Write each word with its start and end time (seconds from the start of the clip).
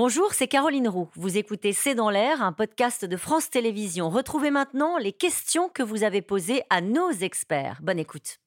Bonjour, 0.00 0.32
c'est 0.32 0.46
Caroline 0.46 0.86
Roux. 0.86 1.08
Vous 1.16 1.38
écoutez 1.38 1.72
C'est 1.72 1.96
dans 1.96 2.08
l'air, 2.08 2.40
un 2.40 2.52
podcast 2.52 3.04
de 3.04 3.16
France 3.16 3.50
Télévisions. 3.50 4.10
Retrouvez 4.10 4.52
maintenant 4.52 4.96
les 4.96 5.10
questions 5.10 5.68
que 5.68 5.82
vous 5.82 6.04
avez 6.04 6.22
posées 6.22 6.62
à 6.70 6.80
nos 6.80 7.10
experts. 7.10 7.80
Bonne 7.82 7.98
écoute. 7.98 8.38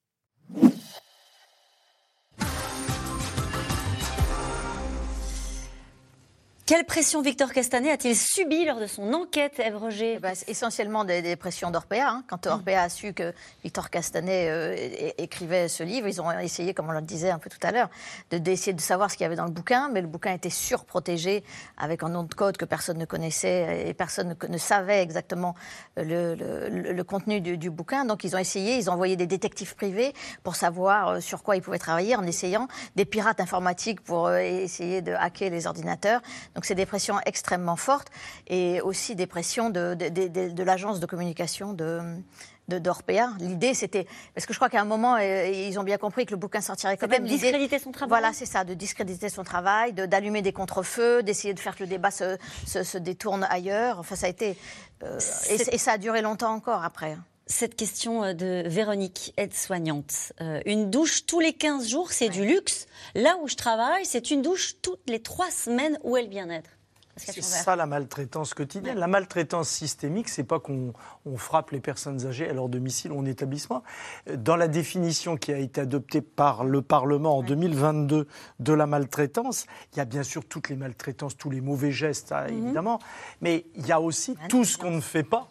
Quelle 6.72 6.86
pression 6.86 7.22
Victor 7.22 7.52
Castanet 7.52 7.92
a-t-il 7.92 8.16
subi 8.16 8.64
lors 8.64 8.80
de 8.80 8.86
son 8.86 9.12
enquête, 9.12 9.60
Ève 9.60 9.76
Roger 9.76 10.14
eh 10.16 10.20
ben, 10.20 10.32
Essentiellement 10.48 11.04
des, 11.04 11.36
pressions 11.36 11.70
d'Orpea. 11.70 12.08
Hein. 12.08 12.24
Quand 12.30 12.48
Orpea 12.48 12.84
a 12.84 12.88
su 12.88 13.12
que 13.12 13.34
Victor 13.62 13.90
Castanet 13.90 14.48
euh, 14.50 15.12
écrivait 15.18 15.68
ce 15.68 15.84
livre, 15.84 16.08
ils 16.08 16.22
ont 16.22 16.32
essayé, 16.40 16.74
comme 16.74 16.88
on 16.88 16.94
le 16.94 17.02
disait 17.02 17.30
un 17.30 17.40
peu 17.40 17.50
tout 17.50 17.60
à 17.62 17.74
l'heure, 17.74 17.90
d'essayer 18.30 18.72
de, 18.72 18.80
savoir 18.80 19.12
ce 19.12 19.18
qu'il 19.18 19.26
y 19.26 19.28
avait 19.28 19.36
dans 19.36 19.44
le 19.44 19.52
bouquin, 19.52 19.90
mais 19.90 20.00
le 20.00 20.08
bouquin 20.08 20.32
était 20.32 20.50
surprotégé 20.50 21.44
avec 21.78 22.04
un 22.04 22.10
nom 22.10 22.24
de 22.24 22.34
code 22.34 22.56
que 22.56 22.64
personne 22.64 22.98
ne 22.98 23.04
connaissait 23.04 23.90
et 23.90 23.94
personne 23.94 24.38
ne, 24.48 24.58
savait 24.58 25.02
exactement 25.02 25.56
le, 25.98 27.02
contenu 27.02 27.42
du, 27.42 27.70
bouquin. 27.70 28.06
Donc 28.06 28.24
ils 28.24 28.34
ont 28.34 28.40
essayé, 28.40 28.78
ils 28.78 28.90
ont 28.90 28.94
envoyé 28.94 29.18
des 29.18 29.28
détectives 29.28 29.76
privés 29.76 30.14
pour 30.42 30.56
savoir 30.56 31.10
euh, 31.10 31.20
sur 31.20 31.44
quoi 31.44 31.58
ils 31.58 31.62
pouvaient 31.62 31.80
travailler 31.80 32.16
en 32.16 32.24
essayant, 32.24 32.70
des 32.96 33.04
pirates 33.04 33.42
informatiques 33.42 34.00
pour 34.00 34.28
euh, 34.28 34.38
essayer 34.38 35.02
de 35.02 35.12
hacker 35.12 35.50
les 35.50 35.68
ordinateurs. 35.68 36.22
Donc 36.61 36.61
c'est 36.66 36.76
des 36.76 36.86
pressions 36.86 37.20
extrêmement 37.26 37.76
fortes 37.76 38.10
et 38.48 38.82
aussi 38.82 39.16
des 39.16 39.28
pressions 39.28 39.70
de, 39.70 39.96
de, 39.96 40.64
l'agence 40.64 41.00
de 41.00 41.06
communication 41.06 41.74
de, 41.74 42.00
d'Orpea. 42.68 43.34
L'idée, 43.40 43.74
c'était. 43.74 44.08
Parce 44.34 44.46
que 44.46 44.54
je 44.54 44.58
crois 44.58 44.70
qu'à 44.70 44.82
un 44.82 44.86
moment, 44.86 45.16
euh, 45.16 45.48
ils 45.48 45.78
ont 45.80 45.84
bien 45.84 45.98
compris 45.98 46.26
que 46.26 46.32
le 46.32 46.38
bouquin 46.38 46.62
sortirait 46.62 46.98
quand 46.98 47.08
même. 47.08 47.24
De 47.24 47.28
discréditer 47.28 47.80
son 47.80 47.92
travail. 47.92 48.10
Voilà, 48.10 48.34
c'est 48.34 48.46
ça, 48.46 48.64
de 48.64 48.74
discréditer 48.74 49.30
son 49.30 49.44
travail, 49.44 49.94
d'allumer 49.94 50.42
des 50.42 50.54
contre-feux, 50.54 51.24
d'essayer 51.24 51.54
de 51.54 51.60
faire 51.60 51.76
que 51.76 51.84
le 51.84 51.90
débat 51.90 52.12
se, 52.12 52.38
se, 52.66 52.98
détourne 52.98 53.46
ailleurs. 53.50 54.00
Enfin, 54.00 54.16
ça 54.16 54.28
a 54.28 54.30
été. 54.30 54.58
Euh, 55.04 55.20
et, 55.50 55.78
ça 55.78 55.94
a 55.94 55.98
duré 55.98 56.22
longtemps 56.22 56.54
encore 56.54 56.84
après. 56.84 57.18
Cette 57.52 57.76
question 57.76 58.24
euh, 58.24 58.34
de 58.34 58.64
Véronique, 58.66 59.34
aide-soignante. 59.36 60.32
une 60.66 60.90
douche 60.90 61.26
tous 61.26 61.42
les 61.42 61.52
15 61.52 61.90
jours, 61.90 62.12
c'est 62.12 62.30
du 62.30 62.46
luxe. 62.46 62.88
Là 63.14 63.38
où 63.42 63.48
je 63.50 63.56
travaille, 63.56 64.06
c'est 64.06 64.32
une 64.32 64.42
douche 64.42 64.76
toutes 64.82 65.08
les 65.10 65.22
3 65.22 65.52
semaines. 65.52 66.00
Où 66.04 66.16
est 66.16 66.24
le 66.24 66.30
bien-être 66.30 66.70
c'est 67.18 67.42
ça 67.42 67.76
la 67.76 67.86
maltraitance 67.86 68.54
quotidienne. 68.54 68.98
La 68.98 69.08
maltraitance 69.08 69.70
systémique, 69.70 70.30
c'est 70.30 70.44
pas 70.44 70.60
qu'on 70.60 70.94
frappe 71.36 71.72
les 71.72 71.80
personnes 71.80 72.26
âgées 72.26 72.50
à 72.50 72.54
leur 72.54 72.70
domicile 72.70 73.12
ou 73.12 73.20
en 73.20 73.26
établissement. 73.26 73.84
Dans 74.34 74.56
la 74.56 74.68
définition 74.68 75.38
qui 75.38 75.52
a 75.52 75.58
été 75.58 75.82
adoptée 75.82 76.22
par 76.22 76.64
le 76.64 76.82
Parlement 76.82 77.38
en 77.38 77.44
2022 77.44 78.28
de 78.60 78.74
la 78.74 78.86
maltraitance, 78.86 79.66
il 79.94 79.98
y 79.98 80.02
a 80.02 80.06
bien 80.06 80.24
sûr 80.24 80.46
toutes 80.46 80.70
les 80.70 80.76
maltraitances, 80.76 81.38
tous 81.38 81.50
les 81.50 81.62
mauvais 81.62 81.92
gestes, 81.92 82.32
hein, 82.32 82.48
mhm. 82.50 82.66
évidemment, 82.66 83.00
mais 83.42 83.66
il 83.76 83.86
y 83.86 83.92
a 83.92 84.02
aussi 84.02 84.36
tout 84.50 84.64
ce 84.64 84.78
qu'on 84.78 84.92
ne 84.92 85.02
fait 85.02 85.24
pas. 85.24 85.51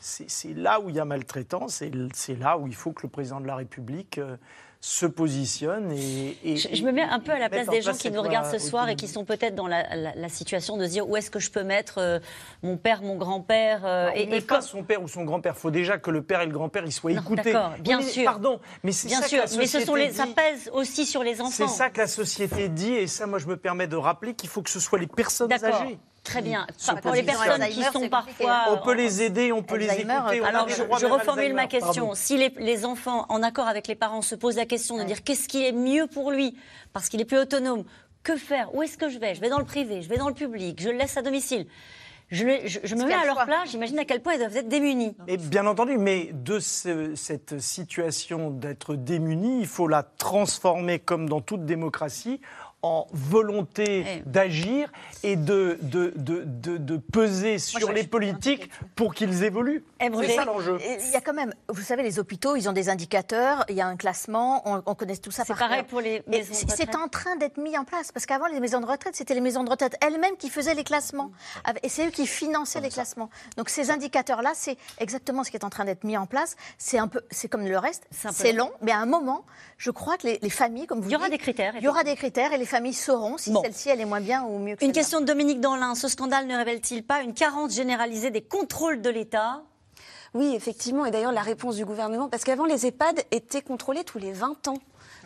C'est 0.00 0.54
là 0.54 0.80
où 0.80 0.88
il 0.88 0.96
y 0.96 1.00
a 1.00 1.04
maltraitance 1.04 1.82
c'est 2.14 2.36
là 2.36 2.58
où 2.58 2.66
il 2.66 2.74
faut 2.74 2.92
que 2.92 3.02
le 3.02 3.08
président 3.08 3.40
de 3.40 3.46
la 3.46 3.56
République 3.56 4.18
euh, 4.18 4.36
se 4.80 5.06
positionne 5.06 5.90
et, 5.90 6.56
je, 6.56 6.84
me 6.84 6.92
mets 6.92 7.02
un 7.02 7.18
peu 7.18 7.32
à 7.32 7.38
la 7.40 7.48
place 7.48 7.66
des 7.66 7.82
gens 7.82 7.94
qui 7.94 8.12
nous 8.12 8.22
regardent 8.22 8.50
ce 8.50 8.58
soir 8.58 8.88
et 8.88 8.94
qui 8.94 9.08
sont 9.08 9.24
peut-être 9.24 9.56
dans 9.56 9.66
la, 9.66 10.28
situation 10.28 10.76
de 10.76 10.84
se 10.84 10.90
dire 10.90 11.08
où 11.08 11.16
est-ce 11.16 11.30
que 11.30 11.40
je 11.40 11.50
peux 11.50 11.64
mettre 11.64 11.98
euh, 11.98 12.20
mon 12.62 12.76
père, 12.76 13.02
mon 13.02 13.16
grand-père 13.16 13.84
euh, 13.84 14.10
et, 14.14 14.32
et 14.36 14.40
pas 14.40 14.60
son 14.60 14.84
père 14.84 15.02
ou 15.02 15.08
son 15.08 15.24
grand-père. 15.24 15.54
Il 15.56 15.60
faut 15.60 15.70
déjà 15.70 15.98
que 15.98 16.10
le 16.10 16.22
père 16.22 16.42
et 16.42 16.46
le 16.46 16.52
grand-père 16.52 16.84
ils 16.84 16.92
soient 16.92 17.12
écoutés. 17.12 17.52
D'accord, 17.52 17.72
bien 17.80 18.00
sûr. 18.02 18.24
Pardon, 18.24 18.60
mais 18.84 18.92
c'est 18.92 19.08
ça 19.08 19.26
sûr. 19.26 19.42
mais 19.58 19.66
ce 19.66 19.80
sont 19.80 19.94
les, 19.94 20.12
ça 20.12 20.26
pèse 20.26 20.70
aussi 20.72 21.06
sur 21.06 21.24
les 21.24 21.40
enfants. 21.40 21.50
C'est 21.50 21.68
ça 21.68 21.90
que 21.90 21.98
la 21.98 22.06
société 22.06 22.68
dit 22.68 22.92
et 22.92 23.06
ça, 23.06 23.26
moi, 23.26 23.38
je 23.38 23.46
me 23.46 23.56
permets 23.56 23.88
de 23.88 23.96
rappeler 23.96 24.34
qu'il 24.34 24.48
faut 24.48 24.62
que 24.62 24.70
ce 24.70 24.80
soit 24.80 24.98
les 24.98 25.06
personnes 25.08 25.52
âgées. 25.52 25.98
Très 26.28 26.42
bien. 26.42 26.66
Pour 27.02 27.12
les 27.12 27.22
personnes 27.22 27.66
qui 27.68 27.82
sont 27.84 28.08
parfois. 28.08 28.64
On 28.70 28.78
peut 28.78 28.94
les 28.94 29.22
aider, 29.22 29.50
on 29.50 29.62
peut 29.62 29.76
les 29.76 29.86
écouter. 29.86 30.44
Alors, 30.44 30.68
je, 30.68 31.06
reformule 31.06 31.54
ma 31.54 31.66
question. 31.66 32.14
Si 32.14 32.36
les, 32.36 32.84
enfants, 32.84 33.26
en 33.28 33.42
accord 33.42 33.66
avec 33.66 33.88
les 33.88 33.94
parents, 33.94 34.22
se 34.22 34.34
posent 34.34 34.56
la 34.56 34.66
question 34.66 34.98
de 34.98 35.04
dire 35.04 35.22
qu'est-ce 35.22 35.48
qui 35.48 35.64
est 35.64 35.72
mieux 35.72 36.06
pour 36.06 36.30
lui, 36.30 36.56
parce 36.92 37.08
qu'il 37.08 37.20
est 37.20 37.24
plus 37.24 37.38
autonome, 37.38 37.84
que 38.22 38.36
faire? 38.36 38.74
Où 38.74 38.82
est-ce 38.82 38.98
que 38.98 39.08
je 39.08 39.18
vais? 39.18 39.34
Je 39.34 39.40
vais 39.40 39.48
dans 39.48 39.58
le 39.58 39.64
privé, 39.64 40.02
je 40.02 40.08
vais 40.08 40.18
dans 40.18 40.28
le 40.28 40.34
public, 40.34 40.80
je 40.82 40.90
le 40.90 40.98
laisse 40.98 41.16
à 41.16 41.22
domicile. 41.22 41.66
Je, 42.30 42.44
me 42.44 43.06
mets 43.06 43.14
à 43.14 43.24
leur 43.24 43.46
place, 43.46 43.70
j'imagine 43.70 43.98
à 43.98 44.04
quel 44.04 44.20
point 44.20 44.34
ils 44.34 44.38
doivent 44.38 44.56
être 44.56 44.68
démunis. 44.68 45.16
Et 45.28 45.38
bien 45.38 45.66
entendu, 45.66 45.96
mais 45.96 46.30
de 46.34 46.58
cette 46.58 47.58
situation 47.58 48.50
d'être 48.50 48.96
démunis, 48.96 49.60
il 49.60 49.66
faut 49.66 49.88
la 49.88 50.02
transformer 50.02 50.98
comme 50.98 51.26
dans 51.26 51.40
toute 51.40 51.64
démocratie 51.64 52.42
en 52.82 53.06
volonté 53.12 54.04
eh. 54.06 54.22
d'agir 54.24 54.92
et 55.24 55.34
de, 55.34 55.78
de, 55.82 56.12
de, 56.14 56.76
de 56.76 56.96
peser 56.96 57.58
sur 57.58 57.92
les 57.92 58.04
politiques 58.04 58.70
pour 58.94 59.14
qu'ils 59.14 59.42
évoluent. 59.42 59.84
Eh, 60.00 60.08
c'est 60.20 60.36
ça 60.36 60.44
l'enjeu. 60.44 60.78
Il 60.80 61.10
y 61.12 61.16
a 61.16 61.20
quand 61.20 61.34
même, 61.34 61.52
vous 61.68 61.82
savez, 61.82 62.02
les 62.02 62.18
hôpitaux, 62.18 62.54
ils 62.54 62.68
ont 62.68 62.72
des 62.72 62.88
indicateurs, 62.88 63.64
il 63.68 63.74
y 63.74 63.80
a 63.80 63.86
un 63.86 63.96
classement, 63.96 64.62
on, 64.86 64.94
connaît 64.94 65.16
tout 65.16 65.30
ça 65.30 65.44
par 65.44 65.56
C'est 65.56 65.64
pareil 65.64 65.82
pour 65.82 66.00
les 66.00 66.22
maisons 66.28 66.52
de 66.52 66.56
retraite. 66.56 66.76
C'est 66.76 66.96
en 66.96 67.08
train 67.08 67.36
d'être 67.36 67.56
mis 67.56 67.76
en 67.76 67.84
place, 67.84 68.12
parce 68.12 68.26
qu'avant, 68.26 68.46
les 68.46 68.60
maisons 68.60 68.80
de 68.80 68.86
retraite, 68.86 69.16
c'était 69.16 69.34
les 69.34 69.40
maisons 69.40 69.64
de 69.64 69.70
retraite 69.70 69.96
elles-mêmes 70.00 70.36
qui 70.36 70.48
faisaient 70.48 70.74
les 70.74 70.84
classements. 70.84 71.32
Et 71.82 71.88
c'est 71.88 72.06
eux 72.06 72.10
qui 72.10 72.26
finançaient 72.26 72.80
les 72.80 72.90
classements. 72.90 73.30
Donc 73.56 73.70
ces 73.70 73.90
indicateurs-là, 73.90 74.52
c'est 74.54 74.76
exactement 74.98 75.42
ce 75.42 75.50
qui 75.50 75.56
est 75.56 75.64
en 75.64 75.70
train 75.70 75.84
d'être 75.84 76.04
mis 76.04 76.16
en 76.16 76.26
place. 76.26 76.56
C'est 76.78 76.98
un 76.98 77.08
peu, 77.08 77.22
c'est 77.30 77.48
comme 77.48 77.66
le 77.66 77.78
reste, 77.78 78.06
c'est 78.10 78.52
long, 78.52 78.70
mais 78.82 78.92
à 78.92 78.98
un 78.98 79.06
moment, 79.06 79.44
je 79.78 79.90
crois 79.90 80.16
que 80.16 80.28
les, 80.40 80.50
familles, 80.50 80.86
comme 80.86 81.00
vous 81.00 81.08
Il 81.08 81.12
y 81.12 81.16
aura 81.16 81.28
des 81.28 81.38
critères. 81.38 81.74
Il 81.76 81.82
y 81.82 81.88
aura 81.88 82.04
des 82.04 82.14
critères 82.14 82.52
et 82.52 82.58
les 82.58 82.67
familles 82.68 82.94
sauront 82.94 83.38
si 83.38 83.52
celle-ci, 83.62 83.88
elle 83.88 84.00
est 84.00 84.04
moins 84.04 84.20
bien 84.20 84.44
ou 84.44 84.58
mieux 84.58 84.76
que 84.76 84.84
Une 84.84 84.92
question 84.92 85.20
de 85.20 85.26
Dominique 85.26 85.60
Danlin. 85.60 85.94
Ce 85.94 86.08
scandale 86.08 86.46
ne 86.46 86.56
révèle-t-il 86.56 87.04
pas 87.04 87.22
une 87.22 87.34
carence 87.34 87.74
généralisée 87.74 88.30
des 88.30 88.42
contrôles 88.42 89.00
de 89.00 89.10
l'État? 89.10 89.62
Oui, 90.34 90.54
effectivement, 90.54 91.06
et 91.06 91.10
d'ailleurs 91.10 91.32
la 91.32 91.40
réponse 91.40 91.76
du 91.76 91.84
gouvernement, 91.84 92.28
parce 92.28 92.44
qu'avant 92.44 92.66
les 92.66 92.86
EHPAD 92.86 93.22
étaient 93.30 93.62
contrôlés 93.62 94.04
tous 94.04 94.18
les 94.18 94.32
20 94.32 94.68
ans. 94.68 94.78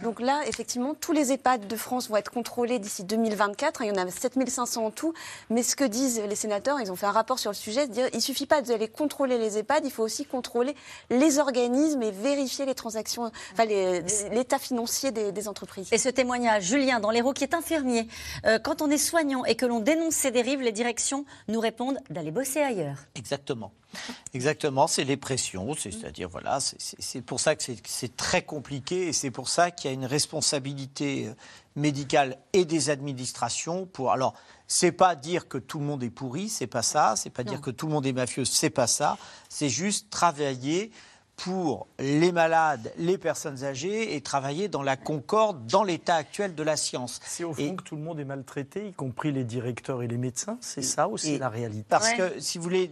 Donc 0.03 0.20
là, 0.20 0.42
effectivement, 0.47 0.94
tous 0.94 1.12
les 1.12 1.32
EHPAD 1.32 1.66
de 1.66 1.76
France 1.76 2.08
vont 2.08 2.16
être 2.16 2.30
contrôlés 2.30 2.78
d'ici 2.78 3.04
2024. 3.04 3.82
Il 3.82 3.88
y 3.88 3.91
en 3.91 3.97
a 3.97 4.10
7500 4.10 4.84
en 4.84 4.91
tout. 4.91 5.14
Mais 5.50 5.62
ce 5.62 5.76
que 5.76 5.84
disent 5.84 6.20
les 6.28 6.34
sénateurs, 6.34 6.80
ils 6.80 6.91
ont 6.91 6.97
fait 6.97 7.06
un 7.06 7.12
rapport 7.12 7.38
sur 7.38 7.50
le 7.50 7.56
sujet, 7.56 7.86
dire 7.86 8.08
il 8.12 8.20
suffit 8.20 8.47
pas 8.47 8.62
d'aller 8.62 8.88
contrôler 8.88 9.38
les 9.38 9.58
EHPAD, 9.58 9.84
il 9.84 9.91
faut 9.91 10.03
aussi 10.03 10.25
contrôler 10.25 10.75
les 11.10 11.38
organismes 11.38 12.03
et 12.03 12.10
vérifier 12.10 12.66
les 12.66 12.75
transactions, 12.75 13.30
enfin 13.53 13.64
l'état 13.64 14.58
financier 14.58 15.10
des, 15.10 15.48
entreprises. 15.48 15.88
Et 15.92 15.98
ce 15.98 16.09
témoignage, 16.09 16.64
Julien, 16.64 17.00
dans 17.00 17.10
l'Hérault, 17.10 17.32
qui 17.32 17.42
est 17.42 17.54
infirmier, 17.54 18.06
euh, 18.47 18.59
quand 18.59 18.80
on 18.80 18.91
est 18.91 18.98
soignant 18.98 19.44
et 19.44 19.56
que 19.56 19.66
l'on 19.66 19.80
dénonce 19.80 20.14
ces 20.14 20.30
dérives, 20.30 20.60
les 20.60 20.72
directions 20.72 21.24
nous 21.48 21.59
répondent 21.59 21.98
d'aller 22.10 22.30
bosser 22.30 22.60
ailleurs. 22.60 22.98
Exactement. 23.16 23.72
Exactement, 24.34 24.86
c'est 24.86 25.04
les 25.04 25.16
pressions, 25.16 25.75
c'est-à-dire 25.75 26.28
voilà, 26.28 26.58
c'est 26.60 27.22
pour 27.22 27.41
ça 27.41 27.54
que 27.56 27.62
c'est 27.84 28.16
très 28.16 28.42
compliqué 28.42 29.08
et 29.08 29.12
c'est 29.12 29.30
pour 29.30 29.48
ça 29.48 29.70
qu'il 29.70 29.91
y 29.91 29.92
a 29.92 29.94
une 29.94 30.06
responsabilité 30.06 31.26
euh, 31.28 31.34
médicale 31.76 32.38
et 32.53 32.64
des 32.64 32.91
administrations 32.91 33.86
pour. 33.86 34.12
Alors, 34.12 34.34
c'est 34.66 34.92
pas 34.92 35.14
dire 35.14 35.48
que 35.48 35.58
tout 35.58 35.78
le 35.78 35.84
monde 35.84 36.03
est 36.03 36.10
pourri, 36.10 36.48
c'est 36.48 36.66
pas 36.66 36.82
ça, 36.82 37.14
c'est 37.16 37.30
pas 37.30 37.44
dire 37.44 37.60
que 37.60 37.70
tout 37.70 37.86
le 37.86 37.92
monde 37.92 38.06
est 38.06 38.12
mafieux, 38.12 38.44
c'est 38.47 38.70
pas 38.70 38.86
ça, 38.86 39.19
c'est 39.50 39.69
juste 39.69 40.09
travailler 40.09 40.91
pour 41.37 41.88
les 41.98 42.31
malades, 42.31 42.93
les 42.98 43.19
personnes 43.19 43.65
âgées 43.65 44.15
et 44.15 44.20
travailler 44.20 44.69
dans 44.69 44.82
la 44.82 44.97
concorde, 44.97 45.66
dans 45.66 45.82
l'état 45.82 46.15
actuel 46.15 46.54
de 46.54 46.62
la 46.62 46.76
science. 46.76 47.20
C'est 47.25 47.44
au 47.44 47.53
fond 47.53 47.76
que 47.76 47.82
tout 47.82 47.97
le 47.97 48.03
monde 48.03 48.20
est 48.20 48.25
maltraité, 48.25 48.88
y 48.88 48.93
compris 48.93 49.32
les 49.32 49.44
directeurs 49.44 50.03
et 50.03 50.09
les 50.09 50.19
médecins. 50.19 50.59
C'est 50.60 50.82
ça 50.82 51.09
aussi 51.09 51.38
la 51.38 51.48
réalité. 51.48 51.87
Parce 51.88 52.12
que, 52.12 52.38
si 52.38 52.59
vous 52.59 52.65
voulez, 52.65 52.88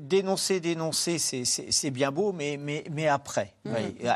dénoncer, 0.00 0.60
dénoncer, 0.60 1.18
c'est 1.18 1.90
bien 1.90 2.10
beau, 2.10 2.32
mais, 2.32 2.58
mais, 2.60 2.84
mais 2.90 3.08
après. 3.08 3.54
Mmh. 3.64 3.70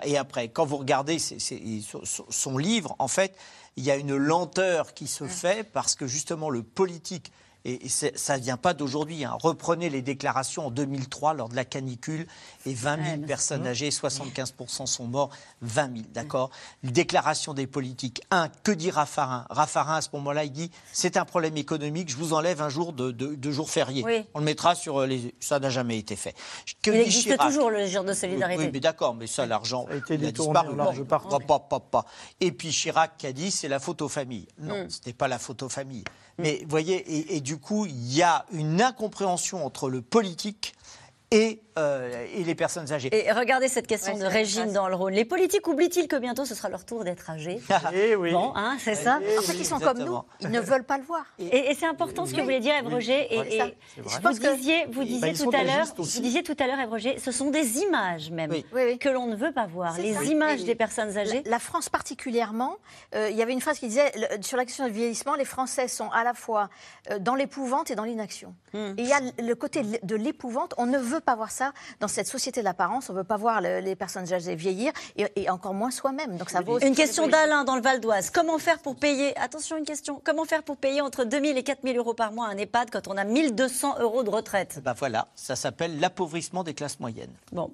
Et 0.05 0.19
après, 0.19 0.49
quand 0.49 0.67
vous 0.67 0.77
regardez 0.77 1.19
son 1.19 2.59
livre, 2.59 2.97
en 2.99 3.09
fait, 3.09 3.35
il 3.77 3.85
y 3.85 3.91
a 3.91 3.97
une 3.97 4.17
lenteur 4.17 4.93
qui 4.93 5.07
se 5.07 5.25
fait 5.25 5.65
parce 5.65 5.95
que 5.95 6.07
justement 6.07 6.51
le 6.51 6.63
politique 6.63 7.33
et 7.65 7.89
ça 7.89 8.39
ne 8.39 8.43
vient 8.43 8.57
pas 8.57 8.73
d'aujourd'hui. 8.73 9.25
Hein. 9.25 9.37
Reprenez 9.41 9.91
les 9.91 10.03
déclarations 10.03 10.67
en 10.67 10.71
2003 10.71 11.35
lors 11.35 11.49
de 11.49 11.57
la 11.57 11.65
canicule 11.65 12.27
et 12.65 12.73
20 12.73 13.05
000 13.05 13.27
personnes 13.27 13.67
âgées, 13.67 13.91
75% 13.91 14.87
sont 14.87 15.07
morts, 15.07 15.31
20 15.63 15.97
000, 15.97 16.07
d'accord 16.13 16.51
Déclaration 16.83 17.53
des 17.53 17.67
politiques. 17.67 18.23
Un, 18.31 18.49
que 18.63 18.73
dit 18.73 18.91
Raffarin? 18.91 19.47
Raffarin, 19.51 19.97
à 19.97 20.01
ce 20.01 20.09
moment-là, 20.15 20.45
il 20.45 20.53
dit 20.53 20.71
c'est 20.93 21.17
un 21.17 21.25
problème 21.25 21.57
économique, 21.57 22.11
je 22.11 22.17
vous 22.17 22.33
enlève 22.33 22.63
un 22.63 22.71
jour 22.71 22.93
de, 22.93 23.11
de, 23.11 23.51
jour 23.51 23.71
férié. 23.71 24.05
On 24.35 24.39
le 24.39 24.45
mettra 24.45 24.75
sur 24.75 25.07
les. 25.07 25.35
Ça 25.41 25.59
n'a 25.59 25.71
jamais 25.71 25.99
été 25.99 26.17
fait. 26.17 26.35
Que 26.83 26.91
il 26.91 27.01
existe 27.01 27.37
toujours 27.39 27.71
le 27.71 27.87
jour 27.87 28.05
de 28.05 28.13
solidarité. 28.13 28.65
Oui, 28.65 28.71
mais 28.73 28.81
d'accord, 28.81 29.15
mais 29.15 29.27
ça, 29.27 29.47
l'argent 29.47 29.87
a 29.91 29.97
été 29.97 30.17
disparu. 30.17 30.77
Pas, 31.07 31.59
pas, 31.59 31.81
pas, 31.81 32.05
Et 32.41 32.53
puis 32.53 32.71
Chirac 32.71 33.17
qui 33.19 33.27
a 33.27 33.33
dit 33.33 33.51
c'est 33.51 33.69
la 33.69 33.81
faute 33.81 34.03
aux 34.03 34.09
familles. 34.09 34.49
Non, 34.59 34.85
mm. 34.85 34.91
ce 34.91 34.97
n'était 34.99 35.13
pas 35.13 35.29
la 35.29 35.39
faute 35.39 35.63
aux 35.63 35.69
familles. 35.69 36.05
Mais 36.39 36.61
vous 36.63 36.71
voyez, 36.71 36.97
et, 36.97 37.37
et 37.37 37.41
du 37.51 37.57
coup, 37.57 37.85
il 37.85 38.15
y 38.15 38.23
a 38.23 38.45
une 38.53 38.81
incompréhension 38.81 39.67
entre 39.67 39.89
le 39.89 40.03
politique 40.03 40.77
et, 41.33 41.61
euh, 41.79 42.27
et 42.35 42.43
les 42.43 42.55
personnes 42.57 42.93
âgées. 42.93 43.09
Et 43.13 43.31
regardez 43.33 43.69
cette 43.69 43.87
question 43.87 44.15
Ouais, 44.15 44.21
de 44.21 44.27
Régine 44.27 44.73
dans 44.73 44.89
le 44.89 44.97
Rhône. 44.97 45.15
Les 45.15 45.25
politiques 45.25 45.67
oublient-ils 45.69 46.09
que 46.09 46.17
bientôt 46.17 46.45
ce 46.45 46.55
sera 46.57 46.69
leur 46.69 46.85
tour 46.85 47.05
d'être 47.05 47.31
âgés 47.31 47.61
Eh 47.95 48.17
oui. 48.17 48.33
Bon, 48.33 48.53
hein, 48.57 48.77
c'est 48.81 48.97
ça. 48.97 49.21
Eh 49.23 49.39
En 49.39 49.43
fait, 49.43 49.53
oui, 49.53 49.59
ils 49.61 49.65
sont 49.65 49.79
comme 49.79 49.99
nous. 50.01 50.19
Ils 50.41 50.51
ne 50.51 50.61
veulent 50.61 50.85
pas 50.85 50.99
le 50.99 51.05
voir. 51.05 51.25
Et, 51.39 51.71
et 51.71 51.75
c'est 51.75 51.87
important 51.87 52.27
ce 52.27 52.33
que 52.33 52.39
vous 52.39 52.45
voulez 52.45 52.59
dire, 52.61 52.73
Roger. 52.85 53.33
Et, 53.33 53.55
et 53.55 53.59
ça, 53.59 53.67
vous 53.97 54.21
pense 54.21 54.39
que- 54.41 54.57
disiez, 54.57 54.87
vous 54.91 55.01
Bah, 55.03 55.05
disiez 55.07 55.33
tout 55.35 55.51
à 55.55 55.63
l'heure, 55.63 55.87
vous 55.97 56.21
disiez 56.21 56.43
tout 56.43 56.57
à 56.59 56.67
l'heure, 56.67 56.89
Roger, 56.91 57.19
ce 57.19 57.31
sont 57.31 57.51
des 57.51 57.79
images 57.79 58.31
même 58.31 58.51
Oui. 58.51 58.65
Oui, 58.75 58.83
oui. 58.87 58.99
que 58.99 59.09
l'on 59.09 59.27
ne 59.27 59.37
veut 59.37 59.53
pas 59.53 59.67
voir. 59.67 59.97
Les 59.99 60.15
ça. 60.15 60.25
images 60.25 60.65
des 60.65 60.75
personnes 60.75 61.17
âgées. 61.17 61.43
La, 61.45 61.53
la 61.53 61.59
France 61.61 61.89
particulièrement, 61.89 62.77
euh, 63.15 63.29
il 63.31 63.37
y 63.37 63.43
avait 63.43 63.53
une 63.53 63.61
phrase 63.61 63.79
qui 63.79 63.87
disait 63.87 64.11
le- 64.17 64.43
sur 64.43 64.57
la 64.57 64.65
question 64.65 64.85
du 64.87 64.93
vieillissement, 64.93 65.37
les 65.37 65.45
Français 65.45 65.87
sont 65.87 66.11
à 66.11 66.25
la 66.25 66.35
fois 66.35 66.69
euh, 67.11 67.19
dans 67.21 67.35
l'épouvante 67.37 67.91
et 67.91 67.95
dans 67.95 68.05
l'inaction. 68.05 68.55
Hmm. 68.73 68.95
Et 68.99 69.03
il 69.03 69.07
y 69.09 69.13
a 69.13 69.21
le 69.39 69.55
côté 69.55 69.83
de 70.03 70.17
l'épouvante. 70.17 70.75
On 70.77 70.87
ne 70.87 70.99
veut 70.99 71.20
pas 71.21 71.35
voir 71.37 71.51
ça 71.51 71.73
dans 72.01 72.09
cette 72.09 72.27
société 72.27 72.61
de 72.61 72.65
l'apparence. 72.65 73.09
On 73.11 73.13
ne 73.13 73.19
veut 73.19 73.25
pas 73.25 73.37
voir 73.37 73.61
le- 73.61 73.81
les 73.81 73.97
personnes 73.97 74.33
âgées 74.33 74.55
vieillir 74.55 74.93
et, 75.17 75.27
et 75.37 75.51
encore 75.51 75.75
moins 75.75 75.91
soi-même. 75.91 76.37
Donc 76.37 76.51
ça 76.51 76.61
vaut 76.61 76.79
Une 76.81 76.95
question 76.95 77.27
d'Alain 77.29 77.65
dans 77.65 77.77
le 77.77 77.83
Val 77.83 78.01
d'Oise. 78.01 78.31
Comment 78.31 78.59
faire 78.59 78.79
pour 78.81 78.97
payer, 78.97 79.37
attention 79.39 79.77
une 79.77 79.85
question, 79.85 80.21
comment 80.25 80.45
faire 80.45 80.63
pour 80.63 80.77
payer 80.77 81.01
entre 81.01 81.25
2000 81.25 81.57
et 81.59 81.63
4000 81.63 81.97
euros 81.97 82.15
par 82.15 82.33
mois 82.33 82.47
un 82.49 82.57
EHPAD 82.57 82.91
quand 82.91 83.09
on 83.09 83.17
a 83.17 83.25
1200 83.25 83.97
euros 84.01 84.23
de 84.23 84.31
retraite? 84.31 84.81
Ben 84.85 84.93
voilà, 84.95 85.29
ça 85.35 85.57
s'appelle 85.57 86.01
l'appauvrissement 86.01 86.65
des 86.65 86.75
classes 86.75 87.01
moyennes. 87.01 87.33
Bon. 87.53 87.71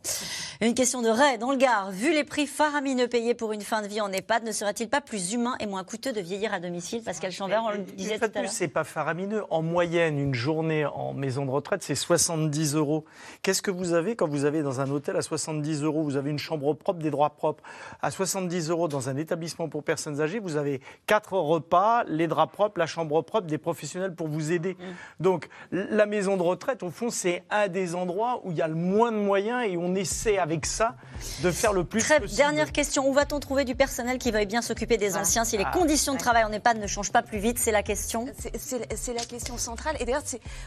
Une 0.61 0.75
question 0.75 1.03
de 1.03 1.09
Ray 1.09 1.39
dans 1.39 1.51
le 1.51 1.57
Gard. 1.57 1.91
Vu 1.91 2.13
les 2.13 2.25
prix 2.25 2.47
faramineux 2.47 3.09
payés 3.09 3.35
pour 3.35 3.53
une 3.53 3.61
fin 3.63 3.83
de 3.83 3.87
vie 3.89 4.01
en 4.01 4.13
EHPAD, 4.13 4.45
ne 4.45 4.53
serait-il 4.53 4.89
pas 4.89 5.01
plus 5.01 5.33
humain 5.33 5.55
et 5.61 5.67
moins 5.67 5.85
coûteux 5.85 6.13
de 6.13 6.21
vieillir 6.21 6.53
à 6.55 6.61
domicile? 6.61 7.03
Pascal 7.03 7.33
Chambert, 7.33 7.63
on 7.65 7.71
le 7.71 7.79
disait 7.79 8.19
tout 8.19 8.31
à 8.35 8.43
l'heure. 8.43 8.51
c'est 8.51 8.69
pas 8.69 8.85
faramineux. 8.85 9.45
En 9.51 9.63
moyenne, 9.63 10.19
une 10.19 10.35
journée 10.35 10.85
en 10.87 11.13
maison 11.15 11.45
de 11.47 11.51
retraite, 11.51 11.83
c'est 11.83 11.95
70 11.95 12.75
euros. 12.75 13.05
Qu'est-ce 13.43 13.63
que 13.63 13.71
vous 13.71 13.93
avez 13.93 14.17
quand 14.17 14.27
vous 14.29 14.45
avez 14.45 14.63
dans 14.63 14.81
un 14.81 14.91
hôtel 14.91 15.17
à 15.17 15.23
70 15.23 15.83
euros? 15.83 16.03
Vous 16.03 16.17
avez 16.17 16.31
une 16.31 16.39
chambre 16.39 16.73
propre, 16.75 17.01
des 17.01 17.11
droits 17.11 17.31
propres. 17.31 17.63
À 18.03 18.11
70 18.11 18.71
euros 18.71 18.89
dans 18.89 19.09
un 19.09 19.17
établissement 19.17 19.69
pour 19.69 19.83
personnes 19.85 20.21
âgées, 20.21 20.39
vous 20.39 20.57
avez 20.57 20.81
quatre 21.07 21.35
repas, 21.35 22.05
les 22.05 22.27
draps 22.27 22.53
propres, 22.53 22.79
la 22.79 22.87
chambre 22.87 23.23
propre, 23.23 23.47
des 23.47 23.59
professionnels 23.59 24.15
pour 24.15 24.29
vous 24.29 24.53
aider. 24.53 24.75
Mm. 24.75 24.85
Donc, 25.23 25.49
la 25.73 26.07
maison 26.07 26.37
de 26.37 26.43
retraite, 26.43 26.83
au 26.83 26.91
fond, 26.91 27.11
c'est 27.11 27.45
un 27.51 27.69
des 27.69 27.95
endroits 27.95 28.41
où 28.45 28.51
il 28.53 28.57
y 28.59 28.63
a 28.63 28.69
le 28.69 28.75
moins 28.75 29.13
de 29.13 29.17
moyens 29.19 29.65
et 29.69 29.77
on 29.77 29.95
essaie 29.95 30.39
avec 30.39 30.67
ça 30.67 30.97
de 31.43 31.51
faire 31.51 31.73
le 31.73 31.85
plus 31.85 32.01
Très 32.03 32.21
possible. 32.21 32.37
dernière 32.37 32.73
question. 32.73 33.09
Où 33.09 33.13
va-t-on 33.13 33.41
trouver 33.41 33.65
du 33.65 33.75
personnel 33.75 34.19
qui 34.19 34.31
veuille 34.31 34.47
bien 34.47 34.63
s'occuper 34.63 34.97
des 34.97 35.17
anciens? 35.17 35.45
Si 35.45 35.57
les 35.57 35.65
Ah. 35.67 35.71
conditions 35.73 36.15
de 36.15 36.19
travail 36.19 36.45
en 36.45 36.53
EHPAD 36.53 36.79
ne 36.79 36.87
changent 36.87 37.13
pas 37.13 37.23
plus 37.23 37.39
vite 37.39 37.59
C'est 37.59 37.73
la 37.73 37.83
question. 37.83 38.27
C'est- 38.59 39.15
la 39.15 39.25
question 39.25 39.57
centrale. 39.57 39.97
Et 40.01 40.05
d'ailleurs, 40.05 40.23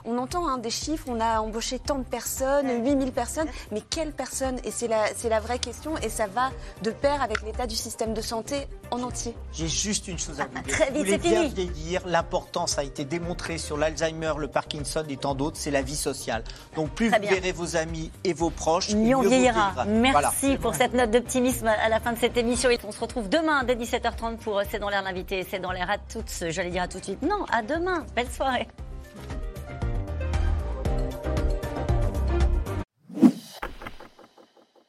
on 0.06 0.18
entend 0.18 0.48
hein, 0.48 0.58
des 0.58 0.70
chiffres, 0.70 1.06
on 1.08 1.20
a 1.20 1.40
embauché 1.42 1.78
tant 1.78 2.00
de 2.00 2.04
personnes, 2.04 2.59
8000 2.68 3.12
personnes, 3.12 3.48
mais 3.72 3.82
quelles 3.82 4.12
personnes 4.12 4.58
Et 4.64 4.72
c'est 4.72 4.88
la, 4.88 5.06
c'est 5.16 5.30
la 5.30 5.40
vraie 5.40 5.60
question, 5.60 5.98
et 5.98 6.10
ça 6.10 6.28
va 6.28 6.52
de 6.84 6.92
pair 6.92 7.22
avec 7.22 7.42
l'état 7.44 7.68
du 7.68 7.76
système 7.76 8.14
de 8.14 8.22
santé 8.22 8.68
en 8.92 9.02
entier. 9.04 9.36
J'ai 9.54 9.68
juste 9.68 10.08
une 10.08 10.18
chose 10.20 10.40
à 10.42 10.46
vous 10.46 10.62
dire. 10.64 10.74
Très 10.74 10.92
vite, 10.92 11.06
c'est 11.08 11.18
bien 11.18 11.44
fini. 11.44 11.54
vieillir, 11.54 12.02
l'importance 12.08 12.78
a 12.80 12.84
été 12.84 13.06
démontrée 13.06 13.58
sur 13.58 13.78
l'Alzheimer, 13.78 14.34
le 14.38 14.48
Parkinson 14.48 15.04
et 15.08 15.18
tant 15.18 15.36
d'autres, 15.36 15.58
c'est 15.58 15.72
la 15.72 15.82
vie 15.82 15.96
sociale. 15.96 16.44
Donc 16.76 16.90
plus 16.90 17.10
Très 17.10 17.20
vous 17.20 17.24
bien. 17.28 17.36
verrez 17.36 17.52
vos 17.52 17.76
amis 17.76 18.12
et 18.24 18.34
vos 18.34 18.50
proches, 18.50 18.94
Mieux 18.96 19.16
on 19.16 19.22
vous 19.22 19.30
vieillira. 19.30 19.72
Voilà. 19.76 19.92
Merci 19.92 20.58
pour 20.58 20.76
cette 20.76 20.94
note 20.94 21.12
d'optimisme 21.12 21.68
à 21.68 21.90
la 21.90 22.00
fin 22.00 22.14
de 22.14 22.18
cette 22.18 22.36
émission. 22.38 22.70
On 22.88 22.92
se 22.92 23.00
retrouve 23.00 23.30
demain 23.30 23.64
dès 23.64 23.76
17h30 23.76 24.38
pour 24.38 24.62
C'est 24.70 24.80
dans 24.80 24.90
l'air 24.90 25.04
l'invité. 25.04 25.46
C'est 25.50 25.60
dans 25.60 25.72
l'air 25.72 25.90
à 25.90 25.98
toutes. 25.98 26.32
J'allais 26.50 26.72
dire 26.72 26.84
à 26.84 26.88
tout 26.88 27.00
de 27.00 27.04
suite. 27.04 27.22
Non, 27.22 27.46
à 27.52 27.62
demain. 27.62 28.06
Belle 28.16 28.30
soirée. 28.30 28.68